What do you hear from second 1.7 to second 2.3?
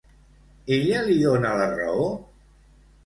raó?